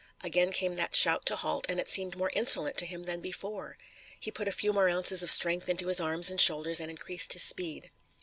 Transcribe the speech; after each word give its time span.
Again 0.23 0.51
came 0.51 0.73
that 0.77 0.95
shout 0.95 1.27
to 1.27 1.35
halt, 1.35 1.67
and 1.69 1.79
it 1.79 1.87
seemed 1.87 2.17
more 2.17 2.31
insolent 2.33 2.75
to 2.77 2.87
him 2.87 3.03
than 3.03 3.21
before. 3.21 3.77
He 4.19 4.31
put 4.31 4.47
a 4.47 4.51
few 4.51 4.73
more 4.73 4.89
ounces 4.89 5.21
of 5.21 5.29
strength 5.29 5.69
into 5.69 5.89
his 5.89 6.01
arms 6.01 6.31
and 6.31 6.41
shoulders 6.41 6.79
and 6.79 6.89
increased 6.89 7.33
his 7.33 7.43
speed. 7.43 7.91